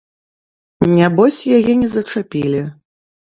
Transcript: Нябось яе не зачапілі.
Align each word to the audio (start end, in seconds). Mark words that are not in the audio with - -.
Нябось 0.99 1.37
яе 1.57 1.73
не 1.81 1.89
зачапілі. 1.95 2.61